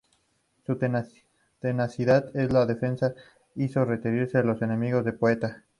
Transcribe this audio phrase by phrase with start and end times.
[0.65, 0.79] Su
[1.61, 3.13] tenacidad en la defensa
[3.53, 5.63] hizo retirarse a los enemigos del poeta.